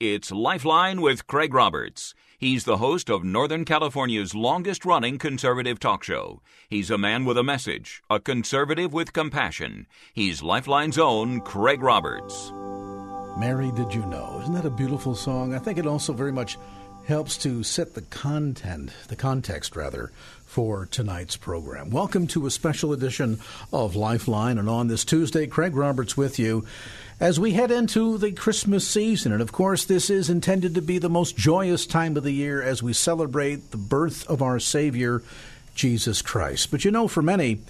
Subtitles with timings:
[0.00, 2.14] It's Lifeline with Craig Roberts.
[2.38, 6.40] He's the host of Northern California's longest running conservative talk show.
[6.70, 9.88] He's a man with a message, a conservative with compassion.
[10.12, 12.52] He's Lifeline's own Craig Roberts.
[13.40, 14.38] Mary, did you know?
[14.42, 15.52] Isn't that a beautiful song?
[15.52, 16.58] I think it also very much
[17.08, 20.12] helps to set the content, the context rather,
[20.44, 21.90] for tonight's program.
[21.90, 23.40] Welcome to a special edition
[23.72, 26.66] of Lifeline, and on this Tuesday, Craig Roberts with you
[27.20, 29.32] as we head into the Christmas season.
[29.32, 32.62] And of course, this is intended to be the most joyous time of the year
[32.62, 35.22] as we celebrate the birth of our Savior,
[35.74, 36.70] Jesus Christ.
[36.70, 37.60] But you know, for many,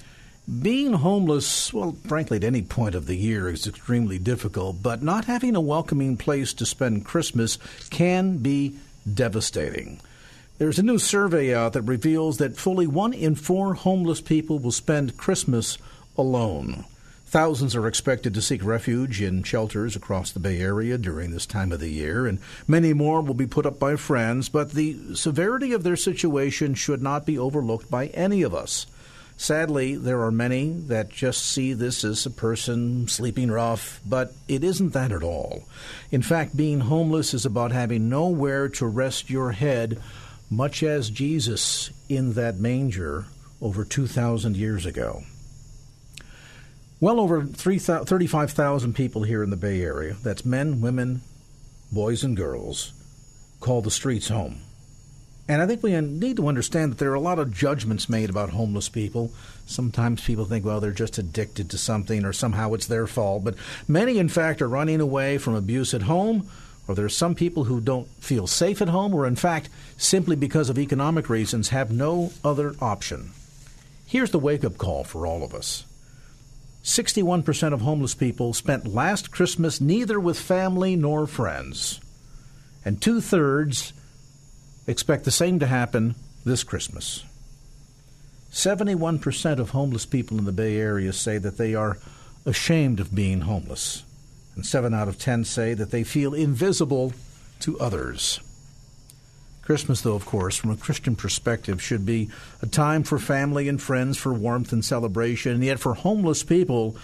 [0.62, 5.27] being homeless, well, frankly, at any point of the year is extremely difficult, but not
[5.27, 7.58] having a welcoming place to spend Christmas
[7.91, 8.77] can be
[9.12, 10.00] devastating.
[10.58, 14.72] There's a new survey out that reveals that fully one in four homeless people will
[14.72, 15.78] spend Christmas
[16.16, 16.84] alone.
[17.28, 21.73] Thousands are expected to seek refuge in shelters across the Bay Area during this time
[21.73, 25.74] of the year, and many more will be put up by friends, but the severity
[25.74, 28.86] of their situation should not be overlooked by any of us.
[29.36, 34.64] Sadly, there are many that just see this as a person sleeping rough, but it
[34.64, 35.64] isn't that at all.
[36.11, 40.00] In fact, being homeless is about having nowhere to rest your head,
[40.48, 43.27] much as Jesus in that manger
[43.61, 45.24] over 2,000 years ago.
[47.00, 51.22] Well over 35,000 people here in the Bay Area, that's men, women,
[51.92, 52.92] boys, and girls,
[53.60, 54.62] call the streets home.
[55.46, 58.28] And I think we need to understand that there are a lot of judgments made
[58.28, 59.32] about homeless people.
[59.64, 63.44] Sometimes people think, well, they're just addicted to something or somehow it's their fault.
[63.44, 63.55] But
[63.86, 66.50] many, in fact, are running away from abuse at home,
[66.88, 70.34] or there are some people who don't feel safe at home, or in fact, simply
[70.34, 73.30] because of economic reasons, have no other option.
[74.05, 75.84] Here's the wake up call for all of us
[76.89, 82.00] 61% of homeless people spent last Christmas neither with family nor friends.
[82.83, 83.92] And two thirds
[84.86, 86.14] expect the same to happen
[86.47, 87.25] this Christmas.
[88.50, 91.98] 71% of homeless people in the Bay Area say that they are
[92.46, 94.02] ashamed of being homeless.
[94.55, 97.12] And 7 out of 10 say that they feel invisible
[97.61, 98.41] to others.
[99.68, 102.30] Christmas, though, of course, from a Christian perspective, should be
[102.62, 105.52] a time for family and friends, for warmth and celebration.
[105.52, 106.96] And yet, for homeless people,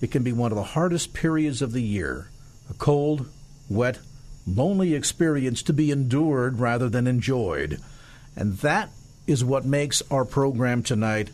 [0.00, 2.28] it can be one of the hardest periods of the year
[2.70, 3.28] a cold,
[3.68, 3.98] wet,
[4.46, 7.80] lonely experience to be endured rather than enjoyed.
[8.36, 8.90] And that
[9.26, 11.30] is what makes our program tonight,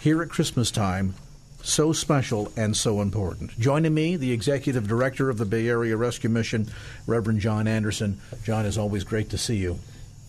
[0.00, 1.14] here at Christmas time,
[1.62, 3.58] so special and so important.
[3.58, 6.68] Joining me, the Executive Director of the Bay Area Rescue Mission,
[7.06, 8.18] Reverend John Anderson.
[8.44, 9.78] John, it's always great to see you.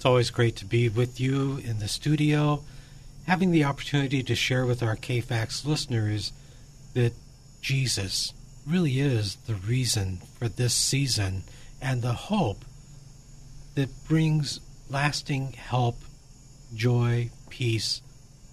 [0.04, 2.62] It's always great to be with you in the studio,
[3.26, 6.34] having the opportunity to share with our KFAX listeners
[6.94, 7.14] that
[7.62, 8.34] Jesus
[8.68, 11.44] really is the reason for this season
[11.82, 12.66] and the hope
[13.76, 14.60] that brings
[14.90, 16.02] lasting help,
[16.76, 18.02] joy, peace,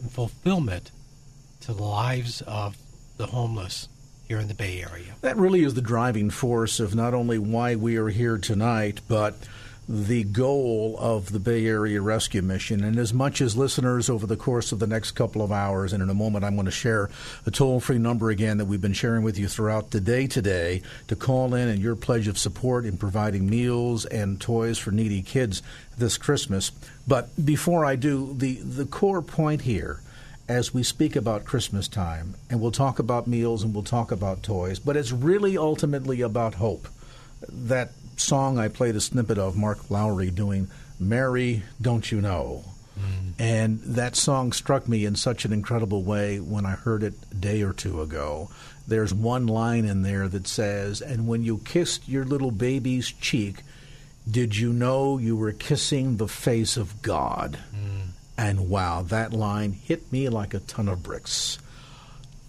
[0.01, 0.93] and fulfillment
[1.63, 2.77] to the lives of
[3.17, 3.89] the homeless
[4.29, 5.17] here in the Bay Area.
[5.23, 9.35] That really is the driving force of not only why we are here tonight, but
[9.93, 12.85] the goal of the Bay Area Rescue Mission.
[12.85, 16.01] And as much as listeners over the course of the next couple of hours, and
[16.01, 17.11] in a moment I'm going to share
[17.45, 20.83] a toll free number again that we've been sharing with you throughout the day today
[21.09, 25.23] to call in and your pledge of support in providing meals and toys for needy
[25.23, 25.61] kids
[25.99, 26.71] this Christmas.
[27.09, 30.03] But before I do, the, the core point here
[30.49, 34.45] as we speak about Christmas time, and we'll talk about meals and we'll talk about
[34.45, 36.87] toys, but it's really ultimately about hope.
[37.49, 42.65] That song I played a snippet of Mark Lowry doing Mary, Don't You Know?
[42.99, 43.33] Mm.
[43.39, 47.35] And that song struck me in such an incredible way when I heard it a
[47.35, 48.51] day or two ago.
[48.87, 53.63] There's one line in there that says, And when you kissed your little baby's cheek,
[54.31, 57.59] did you know you were kissing the face of God?
[57.75, 58.09] Mm.
[58.37, 61.59] And wow, that line hit me like a ton of bricks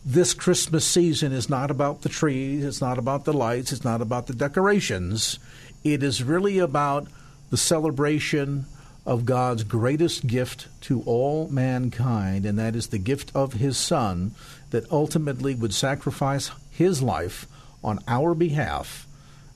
[0.05, 4.01] this Christmas season is not about the trees, it's not about the lights, it's not
[4.01, 5.39] about the decorations.
[5.84, 7.08] It is really about
[7.50, 8.66] the celebration
[9.06, 14.36] of God's greatest gift to all mankind, and that is the gift of His Son
[14.69, 17.48] that ultimately would sacrifice His life
[17.83, 19.07] on our behalf,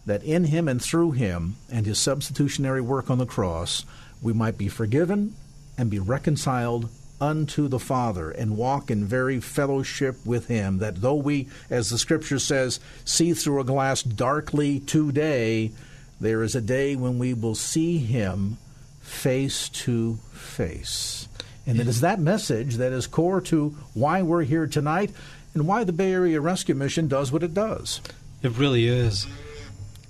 [0.05, 3.85] that in Him and through Him and His substitutionary work on the cross,
[4.21, 5.35] we might be forgiven
[5.77, 6.89] and be reconciled
[7.21, 10.79] unto the Father and walk in very fellowship with Him.
[10.79, 15.71] That though we, as the Scripture says, see through a glass darkly today,
[16.19, 18.57] there is a day when we will see Him
[19.01, 21.27] face to face.
[21.67, 25.11] And it is that message that is core to why we're here tonight
[25.53, 28.01] and why the Bay Area Rescue Mission does what it does.
[28.43, 29.25] It really is.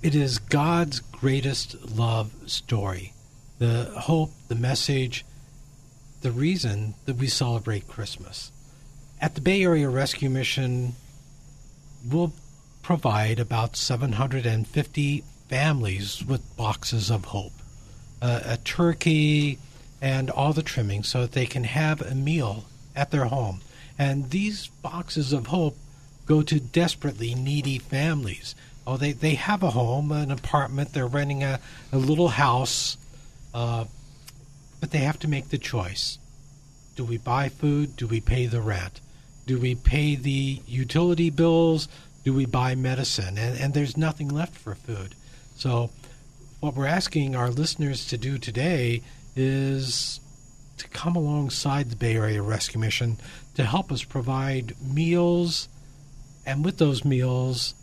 [0.02, 3.14] It is God's greatest love story.
[3.60, 5.26] The hope, the message,
[6.22, 8.52] the reason that we celebrate Christmas.
[9.22, 10.96] At the Bay Area Rescue Mission,
[12.06, 12.34] we'll
[12.82, 17.54] provide about 750 families with boxes of hope,
[18.22, 19.60] uh, a turkey,
[20.02, 22.66] and all the trimmings so that they can have a meal
[22.96, 23.62] at their home.
[23.98, 25.78] And these boxes of hope
[26.26, 28.56] go to desperately needy families.
[28.86, 31.60] Oh, they, they have a home, an apartment, they're renting a,
[31.92, 32.98] a little house,
[33.54, 33.86] uh,
[34.80, 36.20] but they have to make the choice.
[36.96, 37.96] Do we buy food?
[37.96, 39.02] Do we pay the rent?
[39.46, 41.88] Do we pay the utility bills?
[42.24, 43.38] Do we buy medicine?
[43.38, 45.16] And, and there's nothing left for food.
[45.56, 45.90] So,
[46.60, 49.02] what we're asking our listeners to do today
[49.36, 50.20] is
[50.78, 53.18] to come alongside the Bay Area Rescue Mission
[53.56, 55.70] to help us provide meals,
[56.46, 57.74] and with those meals,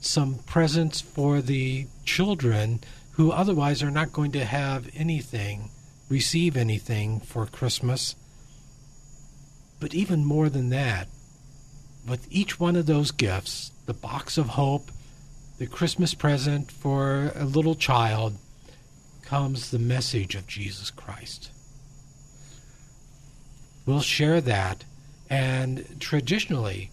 [0.00, 2.80] some presents for the children
[3.12, 5.70] who otherwise are not going to have anything,
[6.08, 8.14] receive anything for Christmas.
[9.80, 11.08] But even more than that,
[12.06, 14.90] with each one of those gifts, the box of hope,
[15.58, 18.36] the Christmas present for a little child,
[19.22, 21.50] comes the message of Jesus Christ.
[23.86, 24.84] We'll share that,
[25.30, 26.90] and traditionally,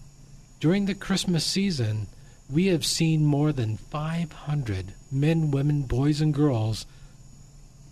[0.60, 2.06] during the Christmas season,
[2.50, 6.86] we have seen more than 500 men, women, boys, and girls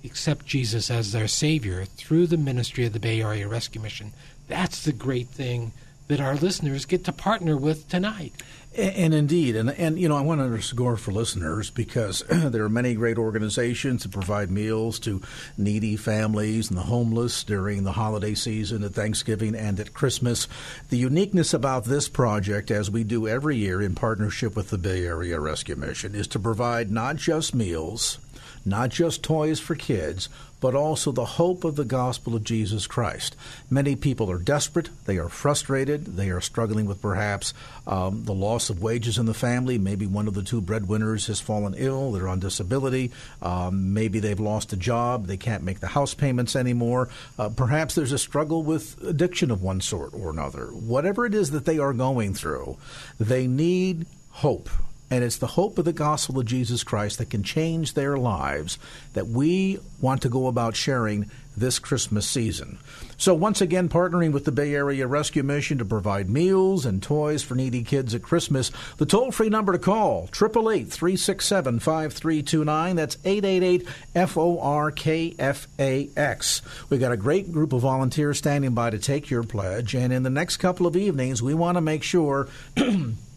[0.04, 4.12] accept Jesus as their Savior through the ministry of the Bay Area Rescue Mission.
[4.48, 5.72] That's the great thing
[6.08, 8.32] that our listeners get to partner with tonight.
[8.72, 12.68] And, indeed, and and you know, I want to underscore for listeners because there are
[12.68, 15.20] many great organizations that provide meals to
[15.58, 20.46] needy families and the homeless during the holiday season at Thanksgiving and at Christmas.
[20.88, 25.04] The uniqueness about this project, as we do every year in partnership with the Bay
[25.04, 28.18] Area Rescue Mission, is to provide not just meals,
[28.64, 30.28] not just toys for kids,
[30.60, 33.36] but also the hope of the gospel of Jesus Christ.
[33.68, 37.54] Many people are desperate, they are frustrated, they are struggling with perhaps
[37.86, 39.78] um, the loss of wages in the family.
[39.78, 43.10] Maybe one of the two breadwinners has fallen ill, they're on disability,
[43.42, 47.08] um, maybe they've lost a job, they can't make the house payments anymore.
[47.38, 50.66] Uh, perhaps there's a struggle with addiction of one sort or another.
[50.66, 52.76] Whatever it is that they are going through,
[53.18, 54.68] they need hope
[55.10, 58.78] and it's the hope of the gospel of Jesus Christ that can change their lives
[59.14, 62.78] that we want to go about sharing this Christmas season.
[63.16, 67.42] So, once again, partnering with the Bay Area Rescue Mission to provide meals and toys
[67.42, 68.70] for needy kids at Christmas.
[68.96, 72.96] The toll free number to call, 888 367 5329.
[72.96, 76.62] That's 888 F O R K F A X.
[76.88, 80.22] We've got a great group of volunteers standing by to take your pledge, and in
[80.22, 82.48] the next couple of evenings, we want to make sure.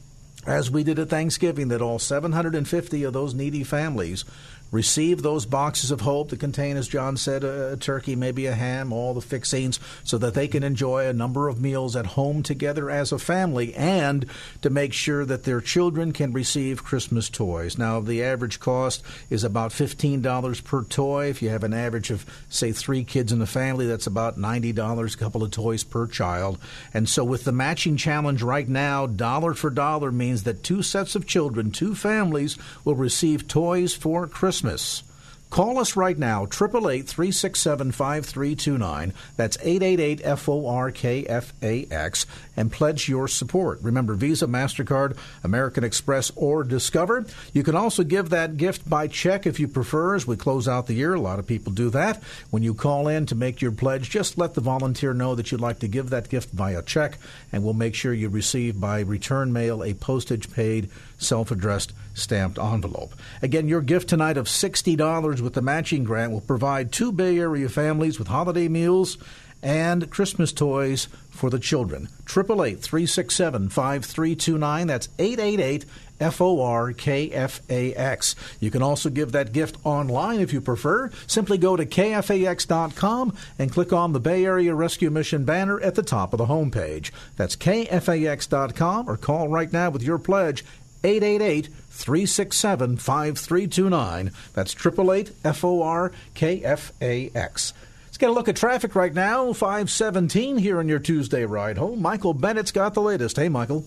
[0.45, 4.25] as we did at Thanksgiving, that all 750 of those needy families
[4.73, 8.91] receive those boxes of hope that contain, as John said, a, turkey, maybe a ham,
[8.91, 12.89] all the fixings, so that they can enjoy a number of meals at home together
[12.89, 14.25] as a family, and
[14.63, 17.77] to make sure that their children can receive Christmas toys.
[17.77, 21.27] Now, the average cost is about $15 per toy.
[21.27, 25.13] If you have an average of, say, three kids in the family, that's about $90,
[25.13, 26.57] a couple of toys per child.
[26.95, 31.15] And so, with the matching challenge right now, dollar for dollar means that two sets
[31.15, 34.62] of children, two families, will receive toys for Christmas.
[34.63, 35.03] Christmas.
[35.49, 39.13] Call us right now, 888 367 5329.
[39.37, 42.25] That's 888 F O R K F A X,
[42.57, 43.79] and pledge your support.
[43.83, 47.27] Remember, Visa, MasterCard, American Express, or Discover.
[47.53, 50.87] You can also give that gift by check if you prefer as we close out
[50.87, 51.13] the year.
[51.13, 52.23] A lot of people do that.
[52.49, 55.61] When you call in to make your pledge, just let the volunteer know that you'd
[55.61, 57.19] like to give that gift via check,
[57.51, 62.59] and we'll make sure you receive by return mail a postage paid, self addressed stamped
[62.59, 63.13] envelope.
[63.41, 67.69] Again, your gift tonight of $60 with the matching grant will provide two Bay Area
[67.69, 69.17] families with holiday meals
[69.63, 72.09] and Christmas toys for the children.
[72.29, 74.87] 888 367 5329.
[74.87, 75.85] That's 888
[76.19, 78.35] F O R K F A X.
[78.59, 81.09] You can also give that gift online if you prefer.
[81.27, 86.03] Simply go to KFAX.com and click on the Bay Area Rescue Mission banner at the
[86.03, 87.11] top of the homepage.
[87.35, 90.63] That's KFAX.com or call right now with your pledge
[91.03, 94.31] 888 367 5329.
[94.53, 97.73] That's 888 F O R K F A X.
[98.05, 99.53] Let's get a look at traffic right now.
[99.53, 102.01] 517 here on your Tuesday ride home.
[102.01, 103.37] Michael Bennett's got the latest.
[103.37, 103.85] Hey, Michael.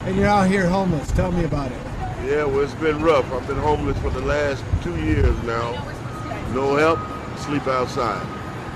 [0.00, 1.10] And you're out here homeless.
[1.12, 1.78] Tell me about it.
[2.26, 3.32] Yeah, well, it's been rough.
[3.32, 5.72] I've been homeless for the last two years now.
[6.52, 6.98] No help,
[7.38, 8.24] sleep outside.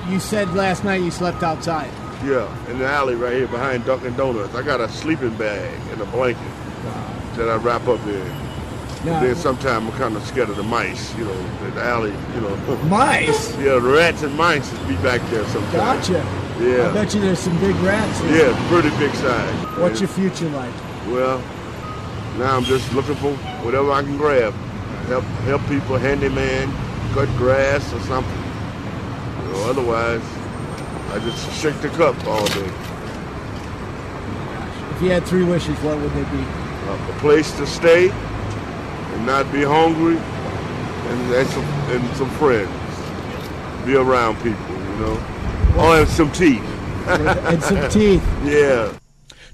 [0.09, 1.91] You said last night you slept outside.
[2.25, 4.55] Yeah, in the alley right here behind Dunkin' Donuts.
[4.55, 6.43] I got a sleeping bag and a blanket
[7.37, 8.41] that I wrap up in.
[9.03, 12.13] And then sometimes I'm kind of scared of the mice, you know, in the alley,
[12.35, 12.55] you know.
[12.89, 13.57] mice.
[13.57, 16.07] yeah, the rats and mice be back there sometimes.
[16.07, 16.41] Gotcha.
[16.61, 16.91] Yeah.
[16.91, 18.49] I bet you there's some big rats here.
[18.49, 19.79] Yeah, pretty big size.
[19.79, 20.09] What's man.
[20.09, 20.75] your future like?
[21.07, 21.39] Well,
[22.37, 23.33] now I'm just looking for
[23.65, 24.53] whatever I can grab.
[25.07, 26.71] Help help people, handyman,
[27.15, 28.40] cut grass or something.
[29.69, 30.23] Otherwise,
[31.13, 32.71] I just shake the cup all day.
[34.95, 36.43] If you had three wishes, what would they be?
[36.43, 42.71] Uh, a place to stay and not be hungry, and, and some and some friends.
[43.87, 45.19] Be around people, you know.
[45.77, 46.63] Oh, and some teeth.
[47.07, 48.23] and some teeth.
[48.45, 49.00] Yeah.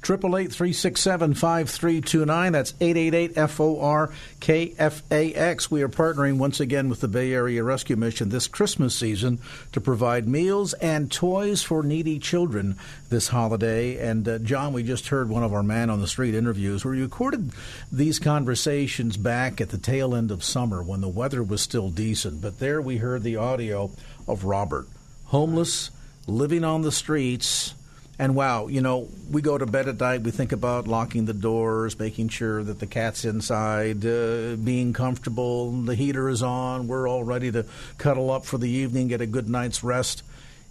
[0.02, 2.52] Triple eight three six seven five three two nine.
[2.52, 4.10] That's eight eight eight F O R
[4.40, 5.70] K F A X.
[5.70, 9.40] We are partnering once again with the Bay Area Rescue Mission this Christmas season
[9.72, 12.76] to provide meals and toys for needy children
[13.08, 13.96] this holiday.
[13.98, 16.84] And uh, John, we just heard one of our man on the street interviews.
[16.84, 17.52] We recorded
[17.90, 22.40] these conversations back at the tail end of summer when the weather was still decent.
[22.40, 23.90] But there we heard the audio
[24.28, 24.86] of Robert,
[25.26, 25.90] homeless,
[26.26, 27.74] living on the streets.
[28.18, 31.34] And wow, you know, we go to bed at night, we think about locking the
[31.34, 37.06] doors, making sure that the cat's inside, uh, being comfortable, the heater is on, we're
[37.06, 37.66] all ready to
[37.98, 40.22] cuddle up for the evening, get a good night's rest.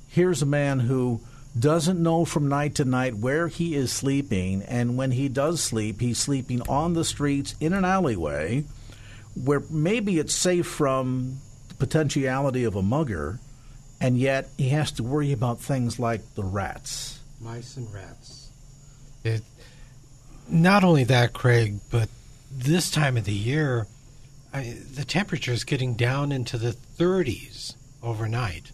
[0.07, 1.21] Here's a man who
[1.57, 6.01] doesn't know from night to night where he is sleeping, and when he does sleep,
[6.01, 8.63] he's sleeping on the streets in an alleyway
[9.35, 13.39] where maybe it's safe from the potentiality of a mugger,
[14.01, 17.19] and yet he has to worry about things like the rats.
[17.45, 18.49] Mice and rats.
[19.23, 19.43] It,
[20.49, 22.09] not only that, Craig, but
[22.51, 23.85] this time of the year,
[24.51, 28.71] I, the temperature is getting down into the 30s overnight.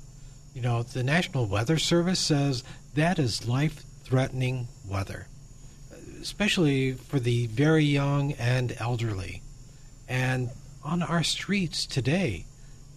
[0.56, 2.64] You know, the National Weather Service says
[2.96, 5.28] that is life threatening weather,
[6.22, 9.42] especially for the very young and elderly.
[10.08, 10.50] And
[10.82, 12.46] on our streets today,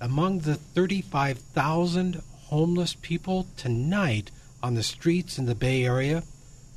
[0.01, 4.31] among the 35,000 homeless people tonight
[4.65, 6.23] on the streets in the Bay Area,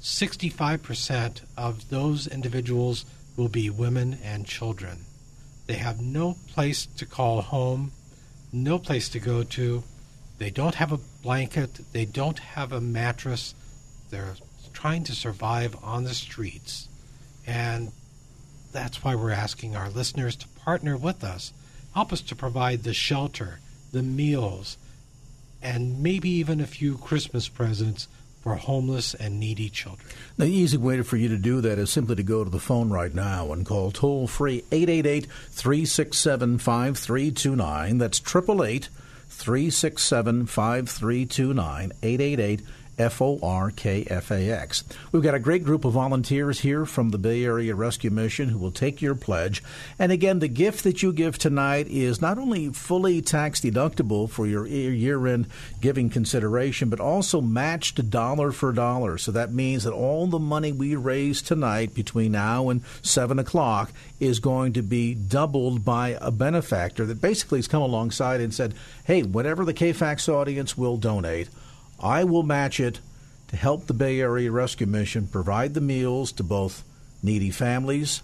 [0.01, 3.05] 65% of those individuals
[3.37, 5.05] will be women and children.
[5.67, 7.93] They have no place to call home,
[8.51, 9.85] no place to go to.
[10.37, 13.55] They don't have a blanket, they don't have a mattress.
[14.09, 14.35] They're
[14.73, 16.89] trying to survive on the streets.
[17.45, 17.93] And
[18.73, 21.53] that's why we're asking our listeners to partner with us.
[21.93, 23.61] Help us to provide the shelter,
[23.93, 24.77] the meals,
[25.61, 28.07] and maybe even a few Christmas presents
[28.41, 30.07] for homeless and needy children.
[30.37, 32.89] The easy way for you to do that is simply to go to the phone
[32.89, 37.97] right now and call toll free 888 367 5329.
[37.97, 38.89] That's 888
[39.29, 41.91] 367 5329.
[42.01, 42.61] 888
[42.97, 44.83] F O R K F A X.
[45.11, 48.57] We've got a great group of volunteers here from the Bay Area Rescue Mission who
[48.57, 49.63] will take your pledge.
[49.99, 54.47] And again, the gift that you give tonight is not only fully tax deductible for
[54.47, 55.47] your year end
[55.81, 59.17] giving consideration, but also matched dollar for dollar.
[59.17, 63.91] So that means that all the money we raise tonight between now and 7 o'clock
[64.19, 68.73] is going to be doubled by a benefactor that basically has come alongside and said,
[69.05, 71.49] hey, whatever the KFAX audience will donate,
[71.99, 72.99] I will match it
[73.47, 76.83] to help the Bay Area Rescue Mission provide the meals to both
[77.23, 78.21] needy families,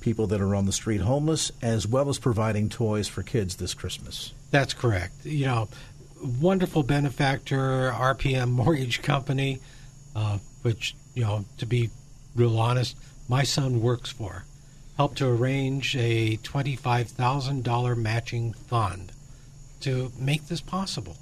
[0.00, 3.74] people that are on the street homeless, as well as providing toys for kids this
[3.74, 4.32] Christmas.
[4.50, 5.24] That's correct.
[5.24, 5.68] You know,
[6.40, 9.60] wonderful benefactor, RPM Mortgage Company,
[10.14, 11.90] uh, which, you know, to be
[12.34, 12.96] real honest,
[13.28, 14.44] my son works for,
[14.96, 19.12] helped to arrange a $25,000 matching fund
[19.80, 21.16] to make this possible.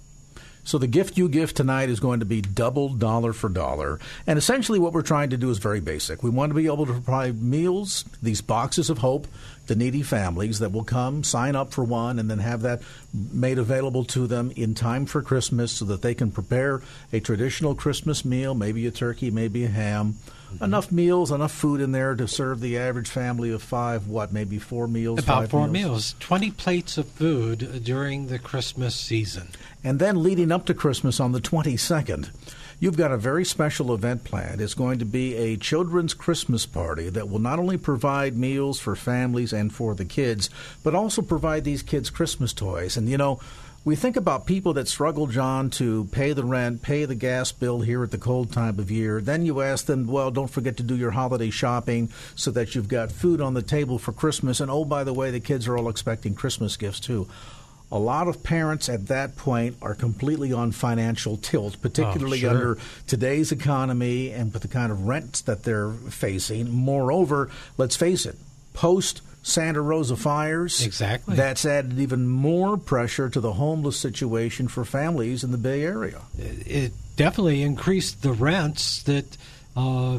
[0.66, 4.00] So the gift you give tonight is going to be double dollar for dollar.
[4.26, 6.24] And essentially what we're trying to do is very basic.
[6.24, 9.28] We want to be able to provide meals, these boxes of hope,
[9.66, 12.82] to needy families that will come, sign up for one, and then have that
[13.12, 16.82] made available to them in time for Christmas so that they can prepare
[17.12, 20.16] a traditional Christmas meal, maybe a turkey, maybe a ham.
[20.52, 20.64] Mm-hmm.
[20.64, 24.58] Enough meals, enough food in there to serve the average family of five, what, maybe
[24.58, 25.18] four meals?
[25.18, 25.72] About four meals.
[25.72, 26.14] meals.
[26.20, 29.48] 20 plates of food during the Christmas season.
[29.82, 32.30] And then leading up to Christmas on the 22nd,
[32.78, 34.60] you've got a very special event planned.
[34.60, 38.94] It's going to be a children's Christmas party that will not only provide meals for
[38.94, 40.50] families and for the kids,
[40.82, 42.96] but also provide these kids Christmas toys.
[42.96, 43.40] And you know,
[43.86, 47.82] we think about people that struggle, John, to pay the rent, pay the gas bill
[47.82, 49.20] here at the cold time of year.
[49.20, 52.88] Then you ask them, well, don't forget to do your holiday shopping so that you've
[52.88, 54.58] got food on the table for Christmas.
[54.58, 57.28] And oh, by the way, the kids are all expecting Christmas gifts too.
[57.92, 62.50] A lot of parents at that point are completely on financial tilt, particularly Oh, sure.
[62.50, 66.70] under today's economy and with the kind of rents that they're facing.
[66.72, 68.36] Moreover, let's face it,
[68.72, 71.36] post Santa Rosa fires, Exactly.
[71.36, 76.22] that's added even more pressure to the homeless situation for families in the Bay Area.
[76.36, 79.36] it definitely increased the rents that
[79.76, 80.18] uh,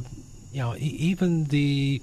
[0.54, 2.02] you know even the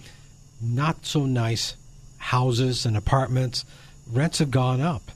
[0.60, 1.74] not so nice
[2.18, 3.64] houses and apartments
[4.12, 5.10] rents have gone up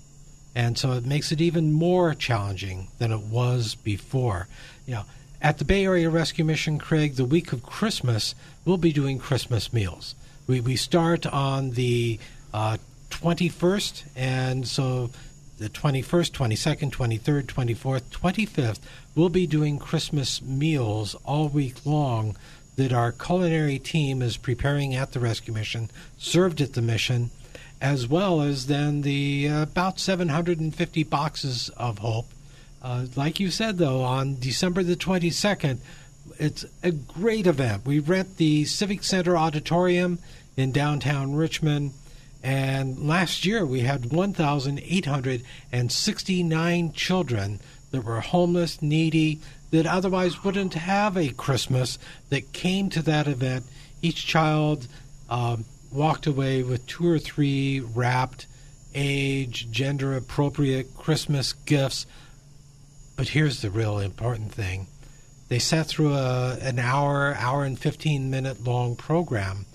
[0.58, 4.48] and so it makes it even more challenging than it was before.
[4.86, 5.04] You know
[5.40, 8.34] at the Bay Area Rescue Mission Craig the week of Christmas
[8.64, 10.16] we'll be doing Christmas meals.
[10.48, 12.18] We we start on the
[12.52, 12.78] uh,
[13.10, 15.10] 21st and so
[15.58, 18.78] the 21st, 22nd, 23rd, 24th, 25th,
[19.16, 22.36] we'll be doing Christmas meals all week long
[22.76, 27.30] that our culinary team is preparing at the rescue mission, served at the mission,
[27.80, 32.26] as well as then the uh, about 750 boxes of hope.
[32.82, 35.78] Uh, like you said, though, on December the 22nd,
[36.38, 37.86] it's a great event.
[37.86, 40.18] We rent the Civic Center Auditorium
[40.56, 41.92] in downtown Richmond.
[42.42, 51.16] And last year we had 1,869 children that were homeless, needy, that otherwise wouldn't have
[51.16, 51.98] a Christmas
[52.30, 53.64] that came to that event.
[54.00, 54.86] Each child
[55.28, 58.46] um, walked away with two or three wrapped,
[58.94, 62.06] age, gender appropriate Christmas gifts.
[63.16, 64.86] But here's the real important thing
[65.48, 69.66] they sat through a, an hour, hour and 15 minute long program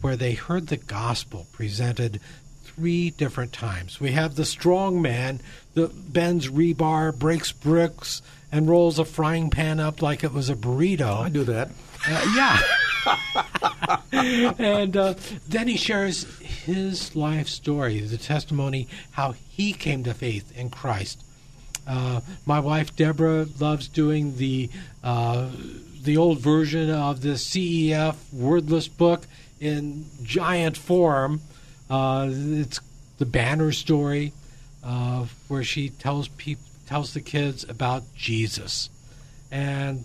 [0.00, 2.20] where they heard the gospel presented
[2.62, 4.00] three different times.
[4.00, 5.40] We have the strong man
[5.74, 10.54] that bends rebar, breaks bricks, and rolls a frying pan up like it was a
[10.54, 11.20] burrito.
[11.20, 11.70] I do that.
[12.06, 13.44] Uh, yeah.
[14.12, 15.14] and uh,
[15.48, 21.22] then he shares his life story, the testimony, how he came to faith in Christ.
[21.86, 24.68] Uh, my wife Deborah loves doing the
[25.02, 25.48] uh,
[26.02, 29.26] the old version of the CEF wordless book
[29.58, 31.40] in giant form.
[31.88, 32.80] Uh, it's
[33.18, 34.32] the banner story
[34.84, 38.90] uh, where she tells peop- tells the kids about Jesus,
[39.50, 40.04] and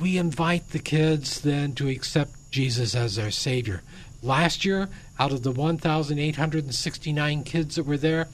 [0.00, 3.82] we invite the kids then to accept Jesus as their Savior.
[4.22, 8.28] Last year, out of the 1,869 kids that were there,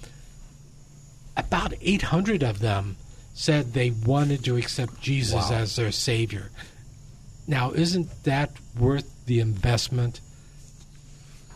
[1.37, 2.97] about 800 of them
[3.35, 5.59] said they wanted to accept Jesus Wow.
[5.59, 6.51] as their Savior.
[7.47, 10.21] Now, isn't that worth the investment?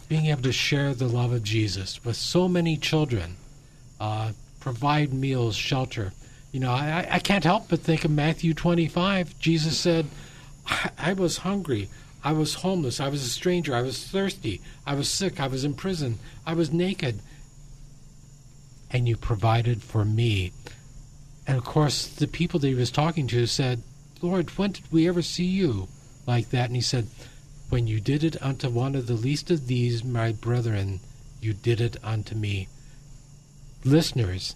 [0.09, 3.37] Being able to share the love of Jesus with so many children,
[4.01, 6.12] uh, provide meals, shelter.
[6.53, 9.38] You know, I, I can't help but think of Matthew 25.
[9.38, 10.07] Jesus said,
[10.67, 11.88] I, I was hungry.
[12.23, 13.01] I was homeless.
[13.01, 13.75] I was a stranger.
[13.75, 14.61] I was thirsty.
[14.87, 15.41] I was sick.
[15.41, 16.19] I was in prison.
[16.47, 17.21] I was naked.
[18.91, 20.53] And you provided for me.
[21.47, 23.83] And of course, the people that he was talking to said,
[24.21, 25.88] Lord, when did we ever see you
[26.27, 26.67] like that?
[26.67, 27.09] And he said,
[27.71, 31.01] When you did it unto one of the least of these, my brethren,
[31.41, 32.69] you did it unto me.
[33.85, 34.55] Listeners,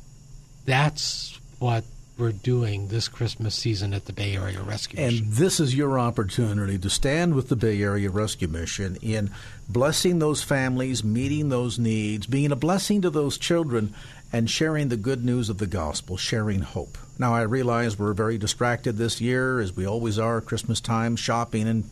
[0.66, 1.84] that's what
[2.18, 5.24] we're doing this Christmas season at the Bay Area Rescue Mission.
[5.24, 9.30] And this is your opportunity to stand with the Bay Area Rescue Mission in
[9.68, 13.94] blessing those families, meeting those needs, being a blessing to those children,
[14.32, 16.96] and sharing the good news of the gospel, sharing hope.
[17.18, 21.68] Now, I realize we're very distracted this year, as we always are, Christmas time, shopping
[21.68, 21.84] and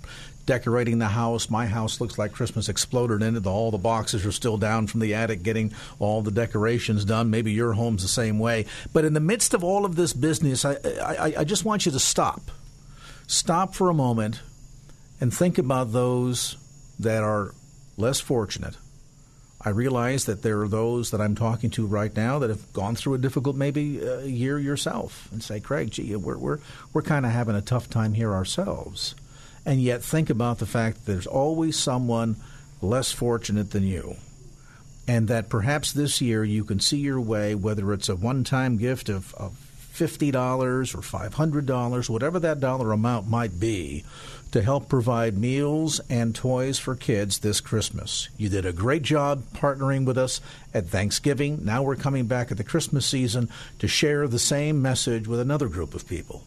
[0.47, 1.51] decorating the house.
[1.51, 3.47] My house looks like Christmas exploded in it.
[3.47, 7.31] All the boxes are still down from the attic getting all the decorations done.
[7.31, 8.67] Maybe your home's the same way.
[8.93, 11.93] But in the midst of all of this business, I, I, I just want you
[11.93, 12.43] to stop.
[13.27, 14.41] Stop for a moment
[15.21, 16.57] and think about those
[16.99, 17.55] that are
[17.97, 18.77] less fortunate.
[19.67, 22.97] I realize that there are those that I'm talking to right now that have gone
[22.97, 26.59] through a difficult maybe uh, year yourself and say, Craig, gee, we're, we're,
[26.93, 29.15] we're kind of having a tough time here ourselves.
[29.67, 32.37] And yet think about the fact that there's always someone
[32.83, 34.17] less fortunate than you.
[35.07, 38.79] And that perhaps this year you can see your way, whether it's a one time
[38.79, 39.57] gift of, of
[39.95, 40.35] $50
[40.95, 44.05] or $500, whatever that dollar amount might be,
[44.51, 48.29] to help provide meals and toys for kids this Christmas.
[48.37, 50.41] You did a great job partnering with us
[50.73, 51.65] at Thanksgiving.
[51.65, 53.49] Now we're coming back at the Christmas season
[53.79, 56.45] to share the same message with another group of people.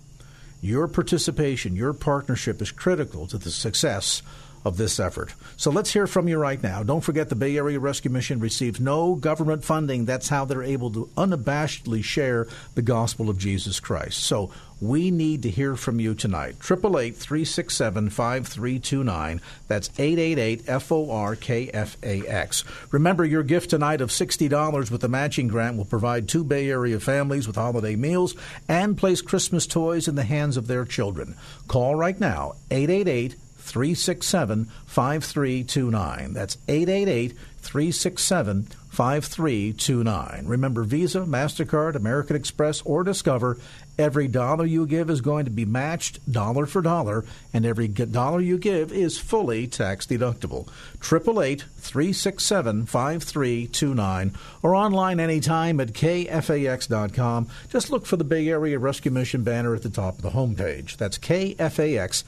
[0.61, 4.21] Your participation, your partnership is critical to the success
[4.65, 5.33] of this effort.
[5.55, 6.83] So let's hear from you right now.
[6.83, 10.05] Don't forget the Bay Area Rescue Mission receives no government funding.
[10.05, 14.23] That's how they're able to unabashedly share the gospel of Jesus Christ.
[14.23, 16.55] So we need to hear from you tonight.
[16.61, 19.41] 888 367 5329.
[19.67, 22.63] That's 888 FORKFAX.
[22.91, 26.99] Remember, your gift tonight of $60 with the matching grant will provide two Bay Area
[26.99, 28.35] families with holiday meals
[28.67, 31.35] and place Christmas toys in the hands of their children.
[31.67, 33.35] Call right now, 888
[33.67, 36.33] 367 5329.
[36.33, 38.67] That's 888 367
[38.97, 40.47] 5329.
[40.47, 43.59] Remember Visa, MasterCard, American Express, or Discover.
[43.99, 48.39] Every dollar you give is going to be matched dollar for dollar, and every dollar
[48.39, 50.67] you give is fully tax deductible.
[51.01, 57.47] 888 367 5329 or online anytime at kfax.com.
[57.69, 60.97] Just look for the Bay Area Rescue Mission banner at the top of the homepage.
[60.97, 62.23] That's kfax.com.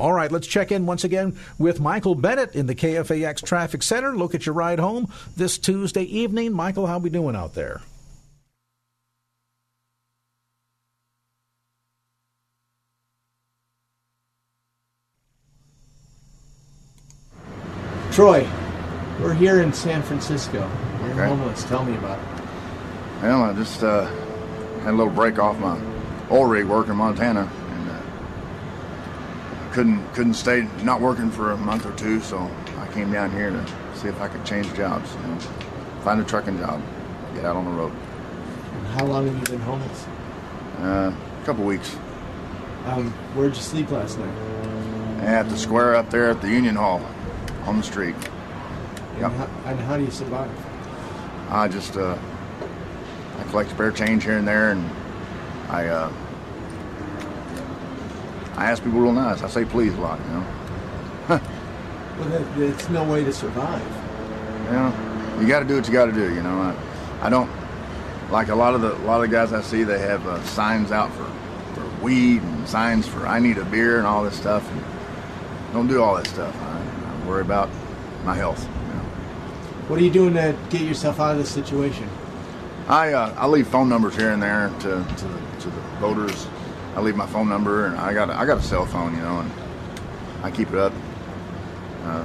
[0.00, 4.16] All right, let's check in once again with Michael Bennett in the KFAX Traffic Center.
[4.16, 6.52] Look at your ride home this Tuesday evening.
[6.52, 7.80] Michael, how we doing out there?
[18.12, 18.46] Troy,
[19.22, 20.70] we're here in San Francisco.
[21.00, 21.28] You're Okay.
[21.28, 21.64] homeless.
[21.64, 22.24] Tell me about it.
[23.22, 24.04] Well, I just uh,
[24.82, 25.80] had a little break off my
[26.30, 31.86] oil rig work in Montana, and uh, couldn't couldn't stay not working for a month
[31.86, 32.20] or two.
[32.20, 33.64] So I came down here to
[34.04, 35.38] see if I could change jobs, you know,
[36.02, 36.82] find a trucking job,
[37.34, 37.90] get out on the road.
[37.92, 40.06] And how long have you been homeless?
[40.78, 41.94] Uh, a couple weeks
[42.86, 44.34] Um, where'd you sleep last night?
[45.22, 47.00] at the square up there at the Union Hall
[47.64, 48.14] on the street.
[48.14, 49.32] And, Yep.
[49.32, 50.50] how, and how do you survive?
[51.50, 52.18] I just uh,
[53.40, 54.84] I collect spare change here and there, and
[55.70, 56.12] I uh,
[58.56, 59.42] I ask people real nice.
[59.42, 60.46] I say please a lot, you know.
[62.18, 63.82] Well, that, it's no way to survive.
[64.66, 66.32] You know, you got to do what you got to do.
[66.34, 67.50] You know, I, I don't
[68.30, 69.82] like a lot of the a lot of the guys I see.
[69.84, 71.30] They have uh, signs out for
[71.74, 74.68] for weed and signs for I need a beer and all this stuff.
[74.70, 74.82] And
[75.72, 76.54] don't do all that stuff.
[76.62, 77.68] I, I worry about
[78.24, 78.62] my health.
[78.62, 79.02] You know.
[79.88, 82.08] What are you doing to get yourself out of this situation?
[82.88, 86.46] I uh, I leave phone numbers here and there to to the, to the voters.
[86.94, 89.22] I leave my phone number and I got a, I got a cell phone, you
[89.22, 89.50] know, and
[90.44, 90.92] I keep it up.
[92.04, 92.24] Uh,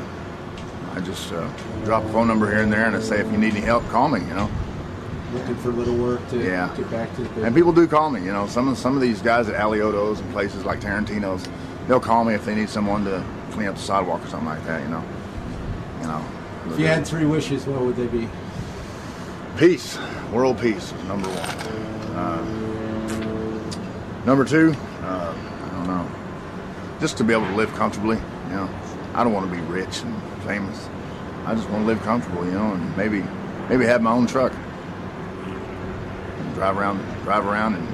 [0.95, 1.47] I just uh,
[1.85, 3.87] drop a phone number here and there and I say if you need any help,
[3.89, 4.19] call me.
[4.21, 4.49] You know.
[5.33, 6.73] Looking for a little work to Yeah.
[6.75, 7.43] get back to the.
[7.45, 8.23] And people do call me.
[8.23, 11.47] You know, some of some of these guys at Alioto's and places like Tarantino's,
[11.87, 14.65] they'll call me if they need someone to clean up the sidewalk or something like
[14.65, 14.81] that.
[14.81, 15.03] You know.
[16.01, 16.25] You know.
[16.71, 18.27] if you had three wishes, what would they be?
[19.57, 19.99] Peace,
[20.31, 22.15] world peace number one.
[22.15, 22.41] Uh,
[24.25, 26.09] number two, uh, I don't know,
[26.99, 28.17] just to be able to live comfortably.
[28.49, 28.69] You know,
[29.13, 30.89] I don't want to be rich and famous.
[31.45, 33.23] I just want to live comfortable, you know, and maybe
[33.69, 37.87] maybe have my own truck and drive around, drive around and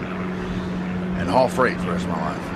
[1.18, 2.55] and haul freight for the rest of my life.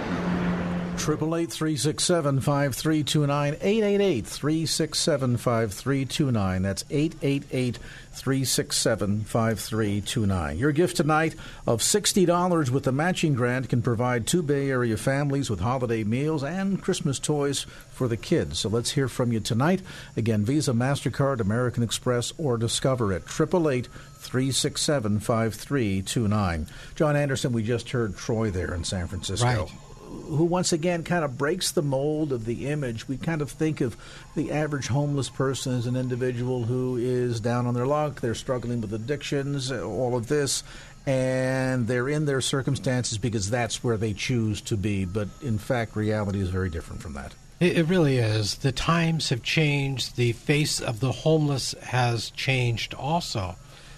[1.00, 5.38] Triple eight three six seven five three two nine eight eight eight three six seven
[5.38, 6.62] five three two nine.
[6.62, 7.80] That's eight eight eight
[8.12, 10.60] three six seven five three two nine.
[10.60, 11.36] Your gift tonight
[11.66, 16.04] of sixty dollars with the matching grant can provide two Bay Area families with holiday
[16.04, 18.60] meals and Christmas toys for the kids.
[18.60, 19.82] So let's hear from you tonight.
[20.16, 23.88] Again, Visa, Mastercard, American Express, or Discover at triple eight.
[24.22, 26.68] 367 5329.
[26.96, 29.72] John Anderson, we just heard Troy there in San Francisco Right.
[30.10, 33.08] Who once again kind of breaks the mold of the image.
[33.08, 33.98] We kind of think of
[34.36, 38.82] the average homeless person as an individual who is down on their luck, they're struggling
[38.82, 40.63] with addictions, all of this,
[41.06, 45.06] and they're in their circumstances because that's where they choose to be.
[45.06, 47.34] But in fact, reality is very different from that.
[47.60, 48.56] It, it really is.
[48.56, 50.15] The times have changed.
[50.15, 53.56] The face of the homeless has changed also.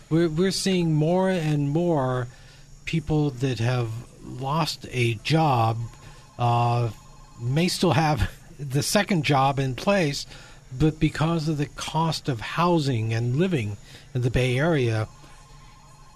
[0.09, 2.27] We're, we're seeing more and more
[2.85, 3.89] people that have
[4.23, 5.77] lost a job
[6.37, 6.89] uh,
[7.39, 10.25] may still have the second job in place,
[10.77, 13.77] but because of the cost of housing and living
[14.13, 15.07] in the Bay Area,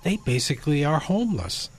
[0.04, 1.70] they basically are homeless.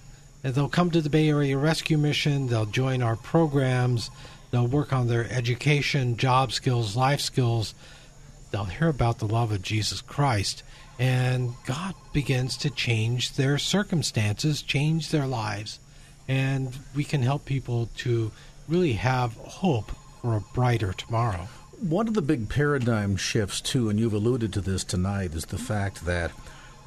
[0.45, 4.11] And they'll come to the Bay Area Rescue Mission, they'll join our programs,
[4.51, 7.75] they'll work on their education, job skills, life skills.
[8.51, 10.63] They'll hear about the love of Jesus Christ,
[10.99, 15.81] and God begins to change their circumstances, change their lives,
[16.29, 18.31] and we can help people to
[18.69, 21.49] really have hope for a brighter tomorrow.
[21.81, 25.59] One of the big paradigm shifts, too, and you've alluded to this tonight, is the
[25.59, 26.33] fact that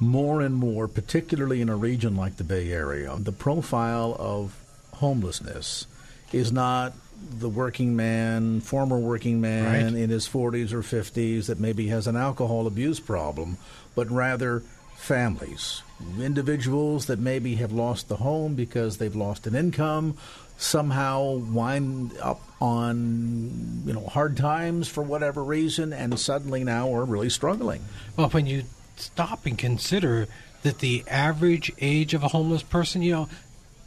[0.00, 4.56] more and more, particularly in a region like the Bay Area, the profile of
[4.94, 5.86] homelessness
[6.32, 6.92] is not
[7.38, 10.00] the working man, former working man Right.
[10.02, 13.58] in his 40s or 50s that maybe has an alcohol abuse problem,
[13.94, 14.62] but rather
[15.00, 15.82] families,
[16.20, 20.16] individuals that maybe have lost the home because they've lost an income,
[20.56, 27.04] somehow wind up on you know hard times for whatever reason, and suddenly now are
[27.04, 27.82] really struggling.
[28.16, 28.64] Well, when you
[28.96, 30.28] stop and consider
[30.62, 33.28] that the average age of a homeless person, you know,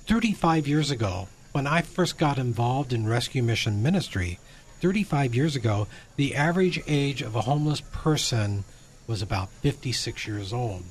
[0.08, 4.40] 35 years ago, when I first got involved in rescue mission ministry,
[4.82, 8.64] 35 years ago, the average age of a homeless person
[9.06, 10.84] was about 56 years old.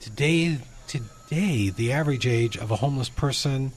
[0.00, 3.72] Today, today, the average age of a homeless person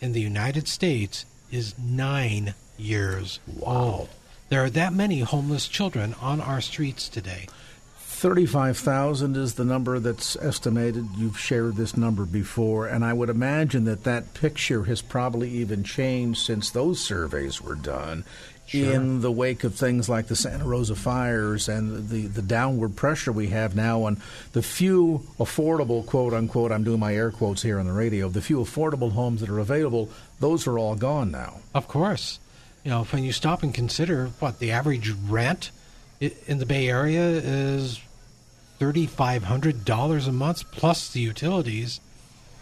[0.00, 4.08] in the United States is nine years old.
[4.48, 7.46] There are that many homeless children on our streets today.
[8.20, 11.06] 35,000 is the number that's estimated.
[11.16, 15.84] You've shared this number before, and I would imagine that that picture has probably even
[15.84, 18.24] changed since those surveys were done
[18.72, 23.32] in the wake of things like the Santa Rosa fires and the, the downward pressure
[23.32, 24.20] we have now on
[24.52, 28.42] the few affordable, quote unquote, I'm doing my air quotes here on the radio, the
[28.42, 31.60] few affordable homes that are available, those are all gone now.
[31.74, 32.38] Of course.
[32.84, 35.70] You know, when you stop and consider what the average rent
[36.20, 38.00] in the Bay Area is
[38.78, 42.00] $3,500 a month plus the utilities,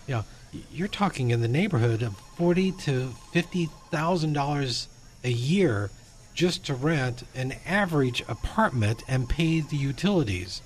[0.06, 0.24] you know,
[0.72, 4.86] you're talking in the neighborhood of forty to $50,000
[5.28, 5.90] a year
[6.34, 10.62] just to rent an average apartment and pay the utilities.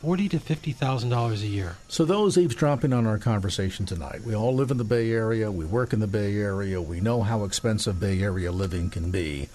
[0.00, 1.76] Forty to fifty thousand dollars a year.
[1.86, 5.66] So, those eavesdropping on our conversation tonight, we all live in the Bay Area, we
[5.66, 9.50] work in the Bay Area, we know how expensive Bay Area living can be.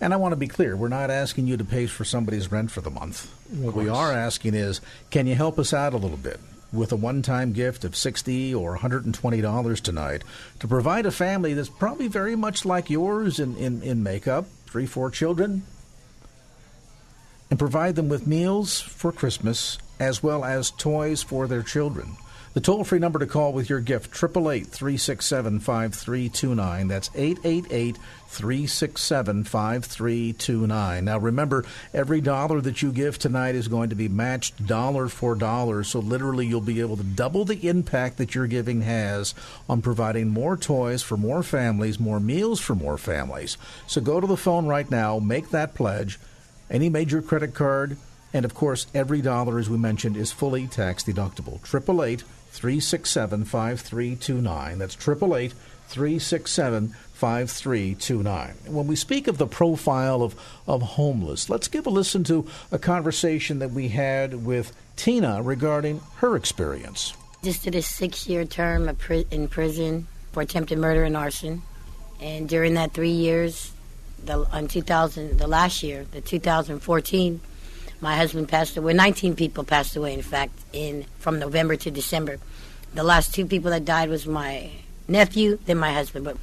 [0.00, 2.70] And I want to be clear, we're not asking you to pay for somebody's rent
[2.70, 3.30] for the month.
[3.50, 6.40] What we are asking is, can you help us out a little bit
[6.72, 10.22] with a one time gift of 60 or $120 tonight
[10.58, 14.86] to provide a family that's probably very much like yours in, in, in makeup, three,
[14.86, 15.62] four children,
[17.50, 22.16] and provide them with meals for Christmas as well as toys for their children.
[22.52, 26.88] The toll free number to call with your gift, 888 367 5329.
[26.88, 31.04] That's 888 367 5329.
[31.04, 35.36] Now remember, every dollar that you give tonight is going to be matched dollar for
[35.36, 39.32] dollar, so literally you'll be able to double the impact that your giving has
[39.68, 43.56] on providing more toys for more families, more meals for more families.
[43.86, 46.18] So go to the phone right now, make that pledge
[46.68, 47.96] any major credit card,
[48.32, 51.60] and of course, every dollar, as we mentioned, is fully tax deductible.
[51.64, 54.78] 888 367 5329.
[54.78, 55.52] That's 888
[55.88, 58.54] 367 5329.
[58.66, 60.34] When we speak of the profile of,
[60.66, 66.00] of homeless, let's give a listen to a conversation that we had with Tina regarding
[66.16, 67.14] her experience.
[67.42, 68.88] Just did a six year term
[69.30, 71.62] in prison for attempted murder and arson.
[72.20, 73.72] And during that three years,
[74.24, 77.40] the, on 2000, the last year, the 2014,
[78.00, 78.94] my husband passed away.
[78.94, 82.38] 19 people passed away, in fact, in from November to December.
[82.94, 84.70] The last two people that died was my
[85.06, 86.24] nephew, then my husband.
[86.24, 86.36] But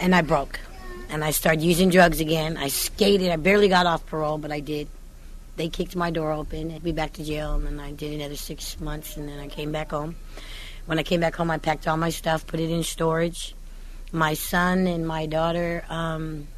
[0.00, 0.60] and I broke,
[1.10, 2.56] and I started using drugs again.
[2.56, 3.30] I skated.
[3.30, 4.88] I barely got off parole, but I did.
[5.56, 8.36] They kicked my door open and me back to jail, and then I did another
[8.36, 10.16] six months, and then I came back home.
[10.86, 13.54] When I came back home, I packed all my stuff, put it in storage.
[14.12, 16.48] My son and my daughter um,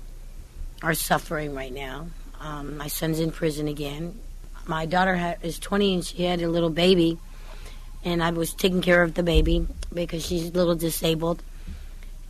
[0.83, 2.07] are suffering right now.
[2.40, 4.18] Um, my son's in prison again.
[4.66, 7.18] My daughter is 20 and she had a little baby,
[8.05, 11.42] and I was taking care of the baby because she's a little disabled.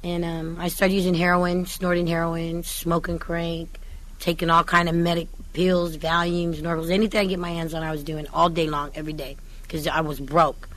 [0.03, 3.79] And um, I started using heroin, snorting heroin, smoking crank,
[4.19, 7.91] taking all kind of medic pills, Valiums, Norvals, anything I get my hands on, I
[7.91, 10.69] was doing all day long, every day, because I was broke,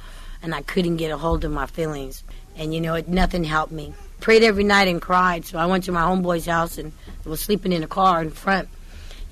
[0.42, 2.24] and I couldn't get a hold of my feelings.
[2.56, 3.94] And you know, it, nothing helped me.
[4.22, 5.46] Prayed every night and cried.
[5.46, 6.92] So I went to my homeboy's house and
[7.26, 8.70] was sleeping in a car in front.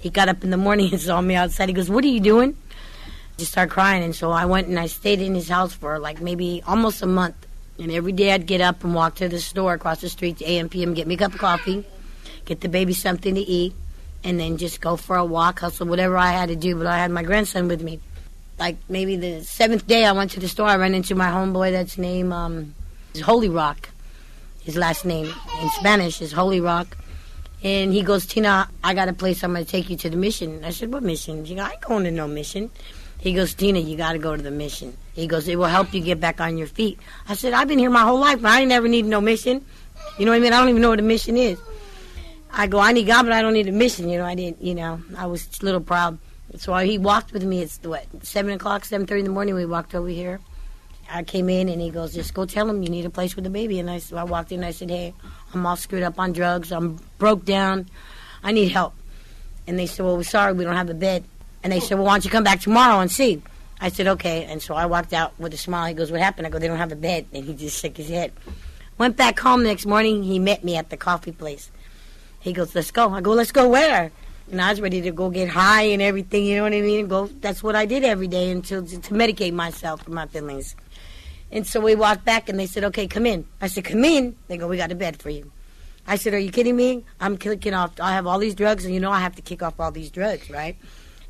[0.06, 1.68] He got up in the morning and saw me outside.
[1.68, 2.56] He goes, "What are you doing?"
[3.40, 6.22] Just started crying, and so I went and I stayed in his house for like
[6.22, 7.36] maybe almost a month.
[7.80, 10.46] And every day I'd get up and walk to the store across the street to
[10.46, 11.84] AM get me a cup of coffee,
[12.46, 13.74] get the baby something to eat,
[14.24, 16.76] and then just go for a walk, hustle, whatever I had to do.
[16.76, 18.00] But I had my grandson with me.
[18.60, 21.72] Like maybe the seventh day I went to the store, I ran into my homeboy
[21.72, 22.76] that's name um,
[23.24, 23.90] Holy Rock.
[24.62, 26.96] His last name in Spanish is Holy Rock.
[27.66, 30.16] And he goes, Tina, I got a place I'm going to take you to the
[30.16, 30.64] mission.
[30.64, 31.44] I said, what mission?
[31.46, 32.70] She goes, I ain't going to no mission.
[33.18, 34.96] He goes, Tina, you got to go to the mission.
[35.16, 37.00] He goes, it will help you get back on your feet.
[37.28, 39.66] I said, I've been here my whole life, but I ain't never needed no mission.
[40.20, 40.54] You know what I mean?
[40.54, 41.58] I don't even know what a mission is.
[42.52, 44.10] I go, I need God, but I don't need a mission.
[44.10, 46.20] You know, I didn't, you know, I was a little proud.
[46.58, 47.64] So he walked with me.
[47.64, 50.40] It's what, 7 o'clock, 7.30 in the morning, we walked over here.
[51.10, 53.46] I came in and he goes, just go tell him you need a place with
[53.46, 53.80] a baby.
[53.80, 55.14] And I, so I walked in and I said, hey,
[55.54, 56.72] I'm all screwed up on drugs.
[56.72, 57.88] I'm broke down.
[58.44, 58.94] I need help.
[59.68, 61.24] And they said, well, we're sorry, we don't have a bed.
[61.64, 63.42] And they said, well, why don't you come back tomorrow and see?
[63.82, 64.46] I said, okay.
[64.46, 65.88] And so I walked out with a smile.
[65.88, 66.48] He goes, what happened?
[66.48, 67.26] I go, they don't have a bed.
[67.34, 68.32] And he just shook his head.
[68.98, 70.24] Went back home the next morning.
[70.24, 71.72] He met me at the coffee place.
[72.40, 73.10] He goes, let's go.
[73.10, 74.12] I go, let's go where?
[74.52, 77.00] And I was ready to go get high and everything, you know what I mean?
[77.00, 77.28] And go.
[77.28, 80.76] That's what I did every day until to, to medicate myself for my feelings.
[81.52, 83.46] And so we walked back and they said, okay, come in.
[83.62, 84.36] I said, come in.
[84.48, 85.52] They go, we got a bed for you.
[86.08, 87.04] I said, are you kidding me?
[87.20, 88.00] I'm kicking off.
[88.00, 90.12] I have all these drugs and you know I have to kick off all these
[90.12, 90.76] drugs, right?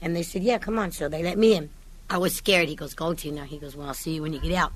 [0.02, 0.92] And they said, yeah, come on.
[0.92, 1.70] So they let me in.
[2.10, 2.70] I was scared.
[2.70, 3.44] He goes, go to now.
[3.44, 4.74] He goes, well, I'll see you when you get out.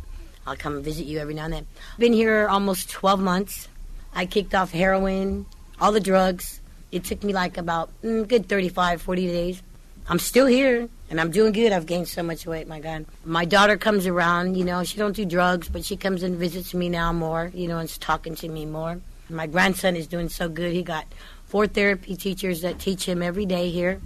[0.48, 1.68] I'll come and visit you every now and then.
[1.98, 3.68] Been here almost 12 months.
[4.14, 5.46] I kicked off heroin,
[5.80, 6.60] all the drugs.
[6.92, 9.62] It took me like about mm, good 35, 40 days.
[10.08, 11.72] I'm still here and I'm doing good.
[11.72, 13.06] I've gained so much weight, my God.
[13.26, 16.74] My daughter comes around, you know, she don't do drugs, but she comes and visits
[16.74, 19.00] me now more, you know, and is talking to me more.
[19.30, 20.72] My grandson is doing so good.
[20.72, 21.06] He got
[21.46, 24.00] four therapy teachers that teach him every day here,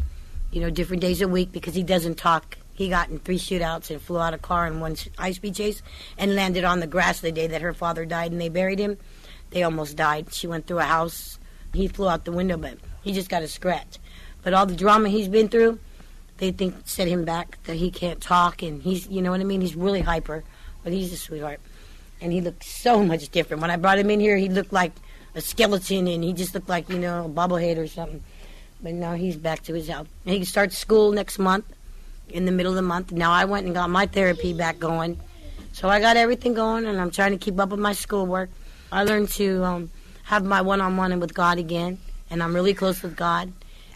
[0.52, 2.58] you know, different days a week because he doesn't talk.
[2.74, 5.82] He got in three shootouts and flew out a car in one high speed chase
[6.18, 8.98] and landed on the grass the day that her father died and they buried him.
[9.52, 10.34] They almost died.
[10.34, 11.38] She went through a house.
[11.74, 14.00] He flew out the window, but he just got a scratch.
[14.42, 15.80] But all the drama he's been through,
[16.38, 19.43] they think set him back that he can't talk and he's you know what I
[19.43, 19.62] mean?
[19.62, 20.43] He's really hyper
[20.84, 21.60] but he's a sweetheart.
[22.22, 23.62] And he looked so much different.
[23.62, 24.93] When I brought him in here he looked like
[25.36, 28.24] a skeleton and he just looked like you know a bobblehead or something.
[28.82, 30.08] But now he's back to his health.
[30.26, 31.65] And he starts school next month
[32.30, 33.12] in the middle of the month.
[33.12, 35.19] Now I went and got my therapy back going.
[35.72, 38.50] So I got everything going and I'm trying to keep up with my schoolwork.
[38.91, 39.91] I learned to um,
[40.24, 41.98] have my one-on-one with God again
[42.30, 43.52] and I'm really close with God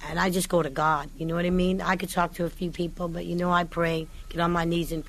[0.08, 1.10] and I just go to God.
[1.18, 1.82] You know what I mean?
[1.82, 4.66] I could talk to a few people, but you know, I pray, get on my
[4.66, 5.04] knees, and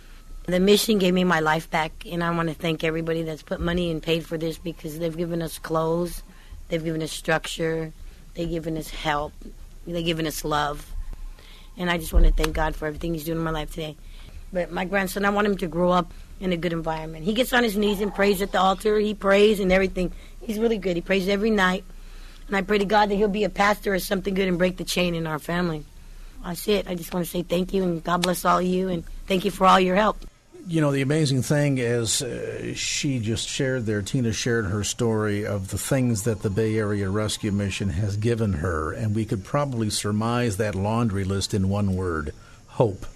[0.46, 1.92] the mission gave me my life back.
[2.06, 5.16] And I want to thank everybody that's put money and paid for this because they've
[5.16, 6.22] given us clothes,
[6.68, 7.92] they've given us structure,
[8.34, 9.32] they've given us help,
[9.86, 10.94] they've given us love.
[11.76, 13.96] And I just want to thank God for everything He's doing in my life today.
[14.52, 17.24] But my grandson, I want him to grow up in a good environment.
[17.24, 18.98] He gets on his knees and prays at the altar.
[18.98, 20.12] He prays and everything.
[20.40, 20.96] He's really good.
[20.96, 21.84] He prays every night.
[22.48, 24.78] And I pray to God that he'll be a pastor or something good and break
[24.78, 25.84] the chain in our family.
[26.44, 26.88] That's it.
[26.88, 29.44] I just want to say thank you and God bless all of you and thank
[29.44, 30.24] you for all your help.
[30.66, 35.46] You know, the amazing thing is uh, she just shared there, Tina shared her story
[35.46, 39.44] of the things that the Bay Area Rescue Mission has given her, and we could
[39.44, 42.34] probably surmise that laundry list in one word
[42.66, 43.06] hope.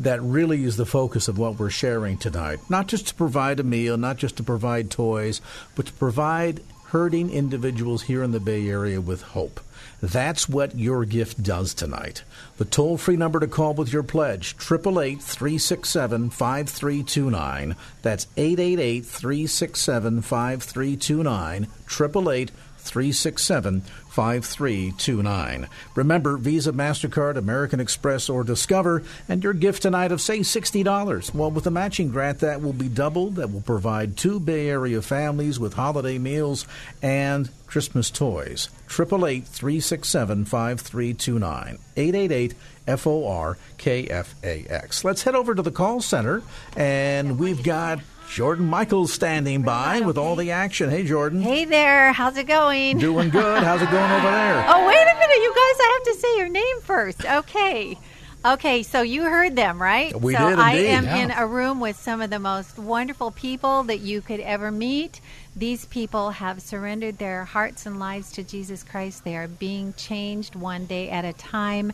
[0.00, 2.58] That really is the focus of what we're sharing tonight.
[2.68, 5.40] Not just to provide a meal, not just to provide toys,
[5.76, 9.60] but to provide hurting individuals here in the Bay Area with hope.
[10.02, 12.24] That's what your gift does tonight.
[12.56, 17.76] The toll free number to call with your pledge, 888 367 5329.
[18.02, 21.68] That's 888 367 5329.
[21.86, 25.68] 888 367 5329.
[25.94, 31.34] Remember, Visa, MasterCard, American Express, or Discover, and your gift tonight of, say, $60.
[31.34, 33.36] Well, with a matching grant, that will be doubled.
[33.36, 36.66] That will provide two Bay Area families with holiday meals
[37.02, 38.68] and Christmas toys.
[38.88, 41.78] 888 367 5329.
[41.96, 42.54] 888
[42.88, 45.04] F O R K F A X.
[45.04, 46.42] Let's head over to the call center,
[46.76, 50.88] and we've got Jordan Michaels standing by with all the action.
[50.88, 51.42] Hey, Jordan.
[51.42, 52.12] Hey there.
[52.12, 52.98] How's it going?
[52.98, 53.64] Doing good.
[53.64, 54.64] How's it going over there?
[54.68, 55.36] Oh, wait a minute.
[55.36, 57.24] You guys, I have to say your name first.
[57.24, 57.98] Okay.
[58.44, 60.18] Okay, so you heard them, right?
[60.18, 61.16] We so did I am yeah.
[61.16, 65.20] in a room with some of the most wonderful people that you could ever meet.
[65.56, 69.24] These people have surrendered their hearts and lives to Jesus Christ.
[69.24, 71.92] They are being changed one day at a time.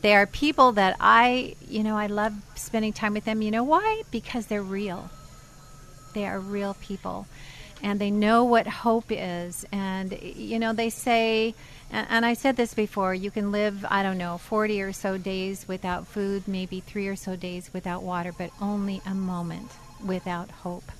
[0.00, 3.42] They are people that I, you know, I love spending time with them.
[3.42, 4.04] You know why?
[4.10, 5.10] Because they're real.
[6.14, 7.26] They are real people.
[7.82, 9.64] And they know what hope is.
[9.70, 11.54] And, you know, they say,
[11.90, 15.66] and, I said this before, you can live, I don't know, 40 or so days
[15.66, 19.70] without food, maybe three or so days without water, but only a moment
[20.04, 20.90] without hope.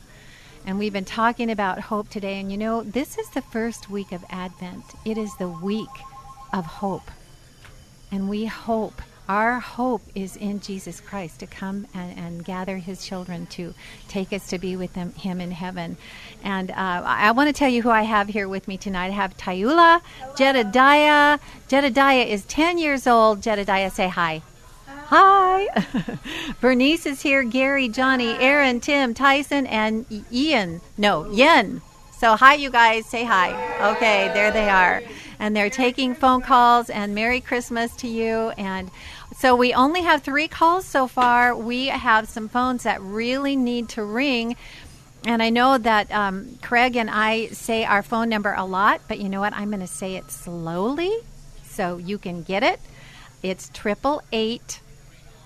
[0.64, 2.40] And we've been talking about hope today.
[2.40, 5.88] And, you know, this is the first week of Advent, it is the week
[6.53, 7.11] of hope.
[8.11, 13.05] And we hope, our hope is in Jesus Christ to come and, and gather his
[13.05, 13.75] children to
[14.09, 15.97] take us to be with them, him in heaven.
[16.43, 19.09] And uh, I, I want to tell you who I have here with me tonight.
[19.09, 20.01] I have Tayula
[20.37, 21.38] Jedediah.
[21.69, 23.43] Jedediah is 10 years old.
[23.43, 24.43] Jedediah, say hi.
[24.87, 25.67] Hi.
[26.61, 27.43] Bernice is here.
[27.43, 30.81] Gary, Johnny, Aaron, Tim, Tyson, and Ian.
[30.97, 31.83] No, Yen.
[32.18, 33.07] So, hi, you guys.
[33.07, 33.53] Say hi.
[33.93, 35.03] Okay, there they are.
[35.39, 36.91] and they're taking phone calls.
[36.91, 38.51] And Merry Christmas to you.
[38.59, 38.91] And
[39.39, 41.55] so we only have three calls so far.
[41.55, 44.57] We have some phones that really need to ring.
[45.24, 49.20] And I know that um, Craig and I say our phone number a lot, but
[49.20, 49.53] you know what?
[49.53, 51.18] I'm going to say it slowly
[51.62, 52.80] so you can get it.
[53.41, 54.80] It's 888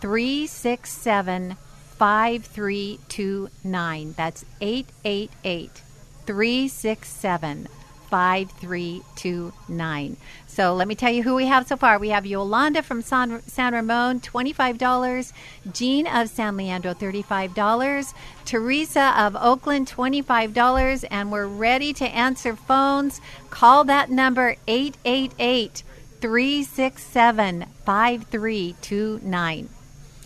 [0.01, 1.57] 367
[1.99, 4.15] 5329.
[4.17, 5.83] That's 888
[6.25, 7.69] 367
[8.13, 10.17] 5329.
[10.47, 11.99] So let me tell you who we have so far.
[11.99, 15.33] We have Yolanda from San, San Ramon, $25.
[15.73, 18.13] Jean of San Leandro, $35.
[18.45, 21.07] Teresa of Oakland, $25.
[21.11, 23.23] And we're ready to answer phones.
[23.49, 25.83] Call that number 888
[26.21, 29.69] 367 5329.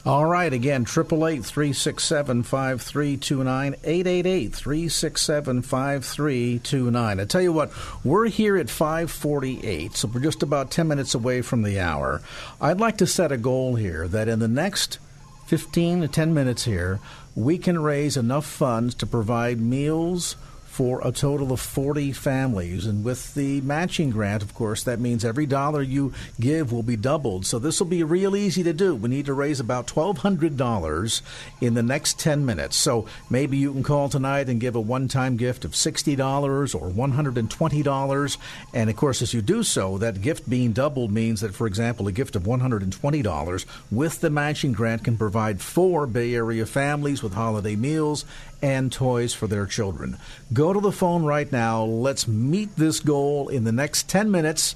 [0.07, 7.19] All right, again, 888 367 5329, 888 367 5329.
[7.19, 7.73] I tell you what,
[8.05, 12.23] we're here at 548, so we're just about 10 minutes away from the hour.
[12.61, 15.01] I'd like to set a goal here that in the next
[15.49, 17.01] 15 to 10 minutes here,
[17.35, 20.37] we can raise enough funds to provide meals
[20.77, 22.85] for a total of 40 families.
[22.85, 26.97] And with the matching grant, of course, that means every dollar you give will be
[26.97, 27.47] doubled.
[27.47, 28.95] So this will be real easy to do.
[28.95, 31.23] We need to raise about $1,200
[31.63, 32.77] in the next 10 minutes.
[32.77, 36.91] So maybe you can call tonight and give a one time gift of $60 or
[36.91, 38.37] $120.
[38.75, 42.07] And of course, as you do so, that gift being doubled means that, for example,
[42.07, 47.33] a gift of $120 with the matching grant can provide four Bay Area families with
[47.33, 48.27] holiday meals
[48.63, 50.17] and toys for their children.
[50.53, 51.85] Go to the phone right now.
[51.85, 54.75] Let's meet this goal in the next 10 minutes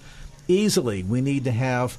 [0.49, 1.03] easily.
[1.03, 1.99] We need to have,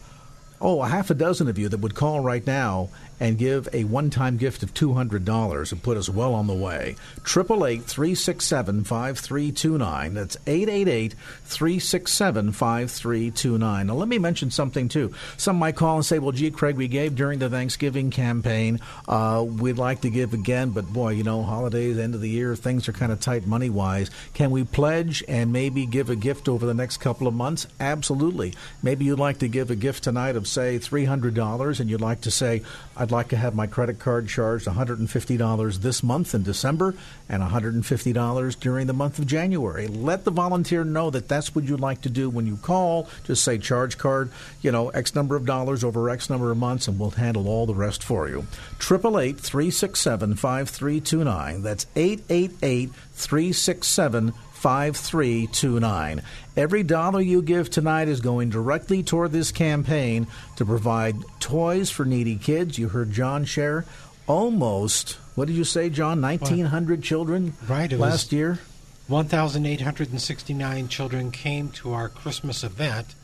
[0.59, 2.89] oh, a half a dozen of you that would call right now
[3.21, 6.95] and give a one time gift of $200 and put us well on the way.
[7.19, 10.13] 888 367 5329.
[10.15, 11.13] That's 888
[11.45, 13.87] 367 5329.
[13.87, 15.13] Now, let me mention something, too.
[15.37, 18.79] Some might call and say, well, gee, Craig, we gave during the Thanksgiving campaign.
[19.07, 22.55] Uh, we'd like to give again, but boy, you know, holidays, end of the year,
[22.55, 24.09] things are kind of tight money wise.
[24.33, 27.67] Can we pledge and maybe give a gift over the next couple of months?
[27.79, 28.55] Absolutely.
[28.81, 32.31] Maybe you'd like to give a gift tonight of, say, $300 and you'd like to
[32.31, 32.63] say,
[32.97, 36.95] I'd like to have my credit card charged $150 this month in December
[37.29, 39.87] and $150 during the month of January.
[39.87, 43.07] Let the volunteer know that that's what you'd like to do when you call.
[43.25, 44.31] Just say charge card,
[44.61, 47.65] you know, X number of dollars over X number of months, and we'll handle all
[47.65, 48.45] the rest for you.
[48.79, 51.61] 888 367 5329.
[51.61, 56.21] That's 888 367 5329.
[56.55, 62.05] Every dollar you give tonight is going directly toward this campaign to provide toys for
[62.05, 62.77] needy kids.
[62.77, 63.85] You heard John share
[64.27, 66.21] almost, what did you say, John?
[66.21, 68.59] 1,900 children right, last year?
[69.07, 73.15] 1,869 children came to our Christmas event,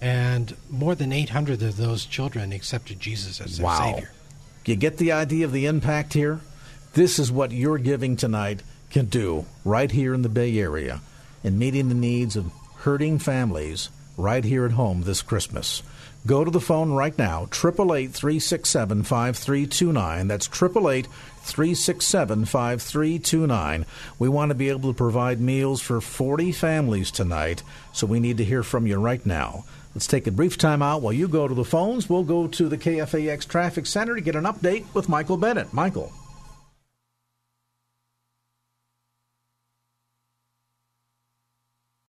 [0.00, 3.92] and more than 800 of those children accepted Jesus as their wow.
[3.92, 4.12] Savior.
[4.64, 6.40] You get the idea of the impact here?
[6.94, 8.62] This is what you're giving tonight
[8.96, 11.02] can do right here in the Bay Area
[11.44, 15.82] in meeting the needs of hurting families right here at home this Christmas.
[16.24, 20.28] Go to the phone right now, 888 367 5329.
[20.28, 21.08] That's 888
[21.42, 23.84] 367 5329.
[24.18, 28.38] We want to be able to provide meals for 40 families tonight, so we need
[28.38, 29.66] to hear from you right now.
[29.94, 32.08] Let's take a brief time out while you go to the phones.
[32.08, 35.74] We'll go to the KFAX Traffic Center to get an update with Michael Bennett.
[35.74, 36.14] Michael.